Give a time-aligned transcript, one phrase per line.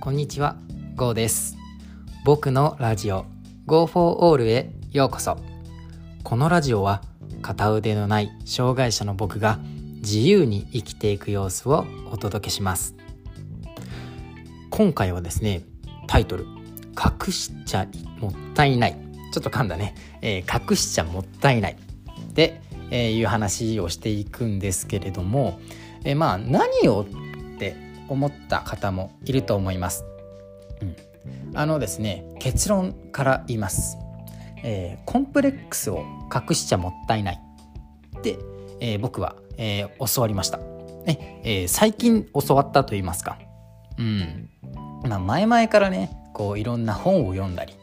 [0.00, 0.56] こんにちは、
[0.96, 1.58] ゴーです。
[2.24, 3.26] 僕のラジオ
[3.66, 5.36] Go for All へようこそ。
[6.24, 7.02] このラジオは
[7.42, 9.58] 片腕のない障害者の僕が
[9.96, 12.94] 自由に生きていく様子をお届けします。
[14.70, 15.64] 今回はですね、
[16.06, 16.46] タイトル
[16.96, 17.86] 隠しちゃ
[18.20, 18.96] もったいない。
[19.34, 19.94] ちょっと噛んだね。
[20.22, 21.76] えー隠しちゃもったいない。
[22.32, 25.60] で、えーいう話をしていくんですけれども、
[26.04, 30.04] えーまあ何をって思った方もいると思います。
[30.82, 30.96] うん、
[31.56, 33.96] あのですね結論から言います、
[34.62, 37.40] えーコンプレックスを隠しちゃもったいない。
[38.18, 38.38] って、
[38.80, 40.58] えー僕は、えー教わりました、
[41.06, 43.38] ねえー最近教わったと言いますか。
[43.98, 44.50] うん。
[45.08, 47.74] まあ前々からねこういろんな本を読んだり、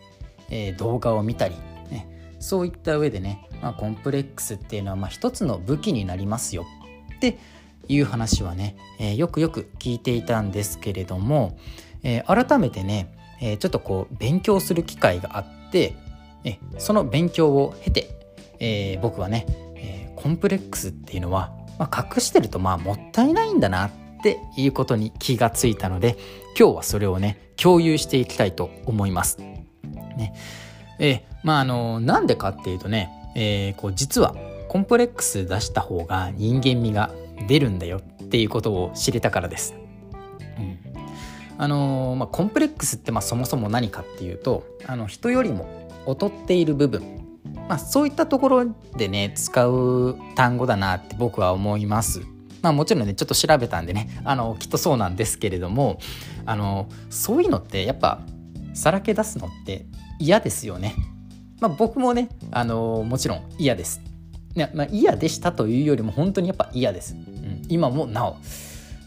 [0.50, 1.56] えー動画を見たり、
[1.90, 6.66] ね、そういった上でね、まあ、コンプレックスっていうのはまあ一つの武器になりますよ。
[7.16, 7.38] って
[7.88, 11.58] いう話はね、えーよくよく聞いていたんですけれども、
[12.04, 15.96] えー改めてね、えーちょっとこう勉強する機会があって、
[16.44, 18.10] えその勉強を経て、
[18.60, 19.46] えー僕はね、
[19.76, 23.92] えーコンプレックスっていうのは、まあ、隠してるとまあもったいないんだなっ
[24.24, 26.18] ていうことに気がついたので
[26.58, 29.38] 今日はそれをね共有していきたいと思います。
[29.38, 30.34] ね
[31.00, 34.36] えーまああのなんでかっていうとね、えーこう実は
[34.68, 37.12] コンプレックス出した方が人間味が
[37.48, 39.76] 出るんだよっていうことを知れたからです。
[40.58, 40.78] うん
[41.60, 47.02] あのーまあ、コンプレックスってまあそもそも何かっていうとあの人よりも劣っている部分、
[47.68, 48.66] まあ、そういったところ
[48.96, 52.22] でね使う単語だなって僕は思います。
[52.62, 56.00] まあ、もちろんねちょっと調べたんでねあのきっとそうなんですけれども
[56.46, 58.20] あのそういうのってやっぱ
[58.74, 59.86] さらけ出すのって
[60.20, 60.96] 嫌ですよね。
[61.60, 64.02] まあ、僕もねあのもちろん嫌です。
[64.58, 67.14] いやまあ、嫌でしたというよりも本当にやっぱ嫌です。
[67.14, 68.38] うん、今もなお。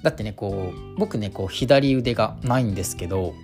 [0.04, 3.34] だってねこう僕ねこう左腕がないんですけど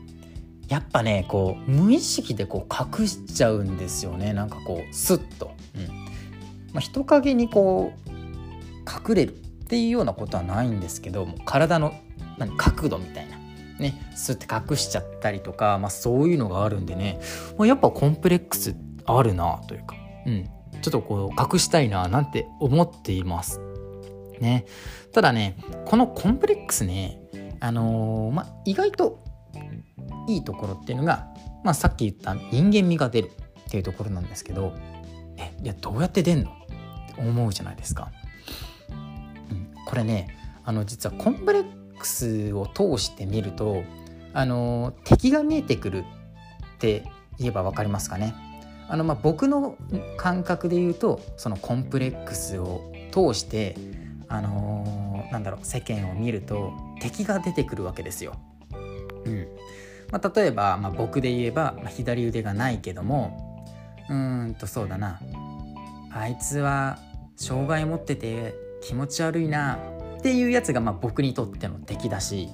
[0.68, 4.32] やっぱねこう無意識でこう隠しちゃうんですよね。
[4.32, 5.86] なんかこうスッと、うん。
[6.74, 8.10] まあ、人影にこう
[9.10, 11.92] 隠れるっていうようなことはないんですけども体の
[12.38, 13.36] 何角度みたいな。
[13.80, 17.20] ねスッて隠しちゃったりとか、まあ、そういうのがあるんでね、
[17.58, 20.48] まあ、やっぱコンプレックスあるなというか、うん、
[20.82, 23.60] ちょっとこう隠したいななんて思っています。
[24.40, 24.66] ね、
[25.12, 25.56] ただね
[25.86, 27.18] このコンプレックスね
[27.58, 29.24] あのーまあ意外と
[30.28, 31.26] いいところっていうのが、
[31.64, 33.30] まあ、さっき言った人間味が出る
[33.66, 34.74] っていうところなんですけど
[35.38, 36.50] えいやどうやって出んの？
[36.50, 36.54] っ
[37.14, 38.10] て思うじゃないですか。
[38.90, 41.64] うん、これねあの実はコンプレッ
[41.98, 43.84] クスを通してみると
[44.34, 46.04] あのー敵が見えてくる
[46.74, 47.04] って
[47.38, 48.34] 言えば分かりますかね？
[48.88, 49.76] あのまあ僕の
[50.16, 53.76] 感覚で言うとそのコンプレックスを通して
[54.28, 58.34] あのーなんだろう世間を見ると敵が出てくるわけですよ。
[59.24, 59.48] うん。
[60.10, 63.66] まあ、例えば、まあ、僕で言えば、まあ、左腕がないけども
[64.08, 65.20] うんとそうだな。
[66.12, 66.98] あいつは
[67.36, 69.78] 障害持ってて気持ち悪いな
[70.18, 72.48] っていうやつがまあ僕にとっての敵だし。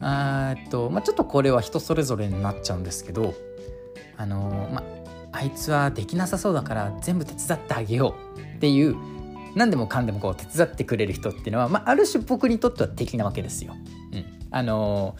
[0.00, 3.34] あーっと、まあ、ちょっとこれは人それぞれになっちゃうんですけど
[4.16, 4.84] あのーまあ
[5.36, 8.94] あいつはできなさそうだから全部手伝ってあげようっていう
[9.56, 13.74] 何でもかんでもこう手伝ってくれる人っていうのは、まあ、ある種僕にとっては敵なわけですよ。
[14.12, 15.16] うん、あの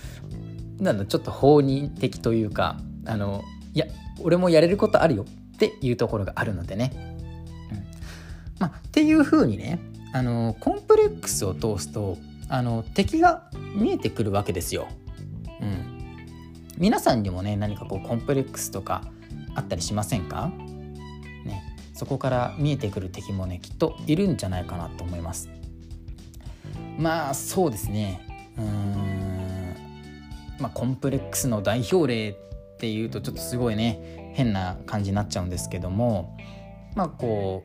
[0.80, 3.44] ーなんだちょっと放任的というかあの
[3.74, 3.86] いや
[4.20, 6.92] 俺もやれることあるよっていうところがあるのでね。
[7.70, 7.84] うん
[8.58, 9.78] まあ、っていうふうにね
[10.12, 12.18] あのコンプレックスを通すと
[12.48, 14.86] あの敵が見えてくるわけですよ。
[15.60, 15.93] うん、
[16.78, 19.02] 皆さんにもね何かこうコンプレックスとか
[19.54, 20.50] あったりしませんか？
[21.44, 21.62] ね、
[21.94, 25.50] そこから見えてくる敵もねきっといるんじゃないかなと思います。
[26.98, 28.20] まあそうですね
[28.56, 29.74] うーん
[30.58, 32.34] まあコンプレックスの代表例っ
[32.78, 36.36] ていうとちょっとすごいね変な感じになっちゃうんですけども
[36.94, 37.62] まあこ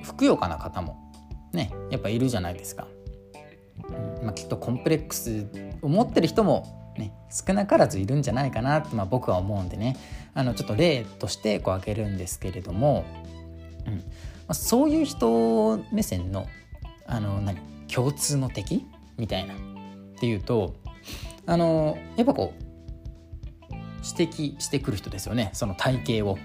[0.00, 0.96] うふくよかな方も
[1.52, 2.86] ねやっぱいるじゃないですか。
[3.88, 5.46] うんまあ、きっとコンプレックス
[5.82, 9.96] を持ってる人も、ね、少なからずいるんじゃないかなって、まあ、僕は思うんでね。
[10.34, 13.04] あのちょっと例としてこう挙げるんですけれども、
[13.86, 13.94] うん。
[13.94, 14.00] ま
[14.48, 16.46] あ、そういう人目線の
[17.06, 18.86] あの何共通の敵？
[19.16, 19.54] みたいな。
[19.54, 19.56] っ
[20.20, 20.74] ていうと
[21.46, 23.74] あのやっぱこう
[24.18, 25.50] 指摘してくる人ですよね。
[25.52, 26.38] その体型を。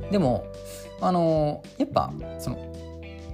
[0.00, 0.44] うん、でも
[1.00, 2.58] あのやっぱその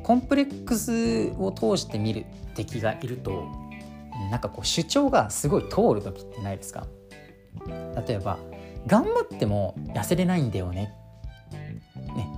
[0.02, 3.46] コンプレックスを通して見る敵がいると
[4.31, 6.87] なんかこう主張がすごい通る時ってないですか？
[8.06, 8.38] 例えば
[8.87, 10.93] 頑張っても痩せれないんだよね。
[12.17, 12.29] ね。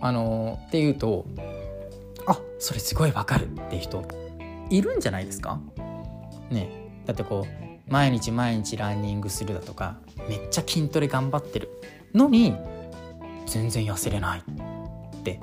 [0.00, 1.26] あのっていうと
[2.26, 4.04] あそれすごいわかるっていう人
[4.70, 5.60] いるんじゃないですか？
[6.50, 6.68] ね。
[7.06, 9.96] だってこう毎日毎日ランニングするだとか
[10.28, 11.68] めっちゃ筋トレ頑張ってる
[12.14, 12.54] のに
[13.46, 15.40] 全然痩せれないって。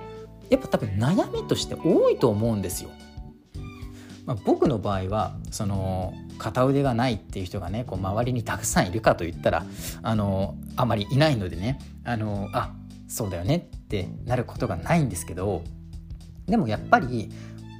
[0.49, 2.89] やっぱ多分悩みとして多いと思うんですよ。
[4.29, 9.65] まあ、僕の場合はその片腕がないっていう人がねこう周りにたくさんいるかといったら
[10.03, 12.71] あのあまりいないのでねあのあ
[13.07, 15.63] そうだよねってなることがないんですけど
[16.45, 17.31] でもやっぱり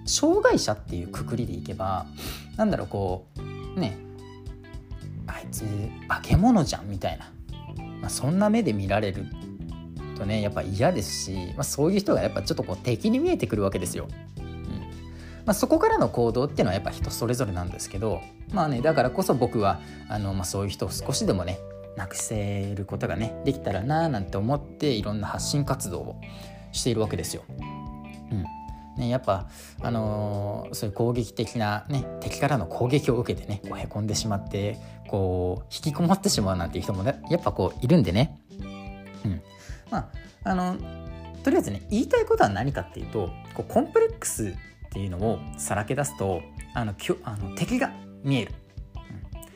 [0.07, 2.07] 障害者っていうくくりでいけば
[2.57, 3.27] なんだろうこ
[3.75, 3.99] うね
[5.27, 5.63] あいつ
[6.07, 7.31] 化け物じゃんみたいな、
[8.01, 9.27] まあ、そんな目で見られる
[10.17, 14.07] とねやっぱ嫌ですし、まあ、そういう人がやっぱちょっとこう敵に見えてくるわけですよ。
[15.49, 21.57] まあ、そこからの行動っていうのはやっぱ人それぞれなんですけどまあねだからこそ僕はあの、まあ、そういう人を少しでもね
[21.97, 26.21] なくせることがねできたらなーなんて思っていろんな発信活動を
[26.71, 27.41] しているわけですよ。
[27.49, 28.45] うん。
[28.95, 29.47] ね、やっぱ、
[29.81, 38.39] あのー、そういう攻撃的な、ね、敵からの攻撃を受けてねこうへこんでしまってこう引きこもってしまうなんていう人も、ね、やっぱこういるんでね、
[39.25, 39.41] うん。
[39.89, 40.09] まあ、
[40.43, 40.77] あの
[41.41, 44.53] とりあえずね言いたいことは何かっていうとこうコンプレックス
[44.89, 46.41] っていうのをさらけ出すと
[46.73, 47.91] あのきょあの敵が
[48.23, 48.53] 見える、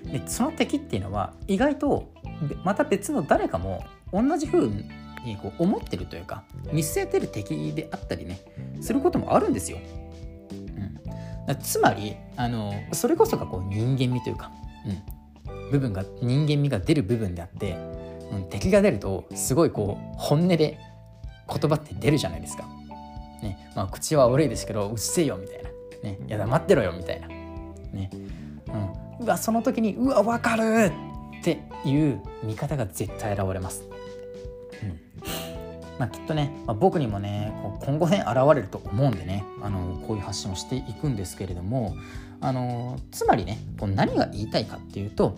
[0.06, 2.12] うん、でその敵っていうのは意外と
[2.64, 8.40] また別の誰かも同じ風にこう思ってるというか見据えてる敵であったりね
[8.82, 9.80] することもあるんですよ。
[11.48, 14.52] うん、つまりあのそれこそがこう人間味というか、
[15.48, 17.78] うん、部分が人間味が出る部分であって、
[18.32, 20.78] うん、敵が出るとすごいこう本音で
[21.48, 22.68] 言葉って出るじゃないですか。
[23.44, 23.70] ね。
[23.76, 25.70] まあ、口は悪いですけどうっせえよみたいな、
[26.10, 28.10] ね、いや黙ってろよみたいな、ね。
[29.20, 30.92] うん、うわその時にうわ分かる
[31.42, 33.84] っていう見方が絶対現れます。
[34.82, 35.00] うん。
[36.00, 41.96] まあ、きっとね、まあ、僕にもね今後ね現れると思うんでねあのこういう発信をしていくんですけれども
[42.42, 45.38] あのつまりねこう何が言いたいかっていうと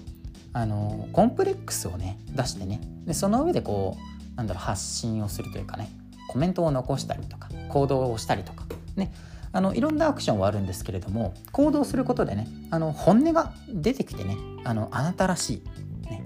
[0.54, 2.80] あのコンプレックスをね出してね。
[3.06, 3.98] でその上でこ
[4.34, 5.90] うなんだろう発信をするというかね
[6.30, 8.64] コメントを残したりとか行動をしたりとか
[8.96, 9.12] ね
[9.52, 16.24] あのいろんなアクションはあるんですけれども行動することでねあの本音が出てきてねあのあなたらしい、ね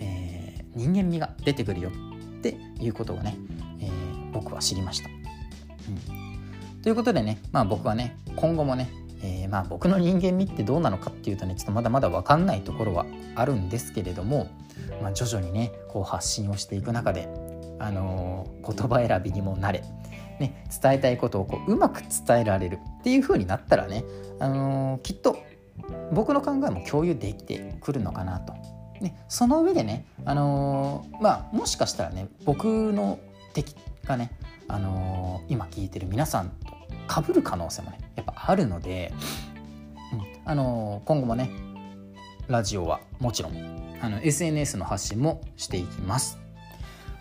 [0.00, 3.36] えー、人間味が出てくるよっていうことをね、
[3.78, 5.08] えー、僕は知りました。
[5.08, 8.90] うん、ということでね、まあ、僕はね今後もね、
[9.22, 13.06] えー、まあ僕の人間味ってどうなのかっていうとねちょっとまだまだ分かんないところは
[13.36, 14.48] あるんですけれども、
[15.00, 17.28] まあ、徐々にねこう発信をしていく中で
[17.80, 19.82] あの、言葉選びにもなれ、
[20.40, 24.04] ね、伝えたいことをこううまく伝えられるっていう風になったらね、
[24.40, 25.38] あのー、きっと
[26.12, 28.54] 僕の考えも共有できてくるのかなと。
[29.00, 33.18] ね、その上でね、あのー、まあ、もしかしたらね僕の
[33.54, 34.32] 敵がね、
[34.66, 36.72] あの今聞いてる皆さんと
[37.06, 39.12] かぶる可能性もねやっぱあるので、
[40.12, 41.50] うんあの今後もね
[42.48, 46.38] ラジオはもちろんあの SNS の発信もしていきます。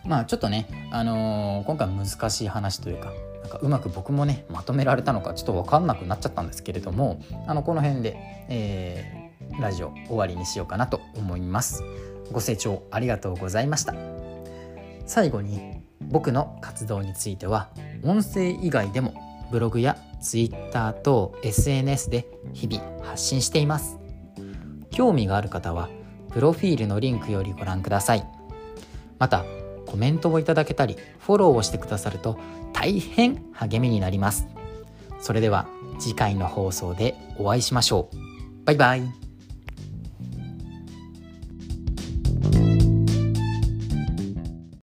[0.05, 3.11] まあちょっとね、あのー、今回難しい話というか
[3.41, 8.17] なんかうまく僕もねまとめられたのかちょっと分かんなくなっちゃったんですけれどもあのこの辺で、
[8.49, 11.83] えー、ラジオ終わりにしようかなと思います。
[12.31, 13.95] ご清聴ありがとうございました。
[15.05, 17.69] 最後に僕の活動については
[18.03, 19.13] 音声以外でも
[19.51, 23.97] ブログや Twitter と SNS で日々発信しています。
[24.91, 25.89] 興味がある方は
[26.31, 28.25] プロフィールのリンクよりご覧ください。
[29.17, 29.43] また
[29.89, 32.37] コメントをいただけたりフォローをしてくださると
[32.73, 34.47] 大変励みになります。
[35.19, 35.67] それでは
[35.99, 38.65] 次回の放送でお会いしましょう。
[38.65, 39.28] バイバイ。